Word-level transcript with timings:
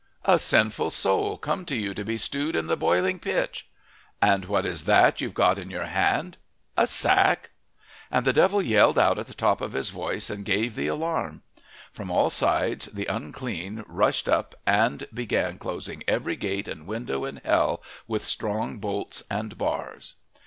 "A 0.25 0.39
sinful 0.39 0.89
soul 0.89 1.37
come 1.37 1.63
to 1.65 1.75
you 1.75 1.93
to 1.93 2.03
be 2.03 2.17
stewed 2.17 2.55
in 2.55 2.65
the 2.65 2.75
boiling 2.75 3.19
pitch." 3.19 3.67
"And 4.19 4.45
what 4.45 4.65
is 4.65 4.85
that 4.85 5.21
you've 5.21 5.35
got 5.35 5.59
in 5.59 5.69
your 5.69 5.85
hand?" 5.85 6.37
"A 6.75 6.87
sack." 6.87 7.51
And 8.09 8.25
the 8.25 8.33
devil 8.33 8.63
yelled 8.63 8.97
out 8.97 9.19
at 9.19 9.27
the 9.27 9.35
top 9.35 9.61
of 9.61 9.73
his 9.73 9.91
voice 9.91 10.31
and 10.31 10.43
gave 10.43 10.73
the 10.73 10.87
alarm. 10.87 11.43
From 11.93 12.09
all 12.09 12.31
sides 12.31 12.87
the 12.87 13.05
unclean 13.05 13.83
rushed 13.87 14.27
up 14.27 14.55
and 14.65 15.07
began 15.13 15.59
closing 15.59 16.01
every 16.07 16.35
gate 16.35 16.67
and 16.67 16.87
window 16.87 17.23
in 17.23 17.39
hell 17.45 17.83
with 18.07 18.25
strong 18.25 18.79
bolts 18.79 19.21
and 19.29 19.55
bars. 19.55 20.15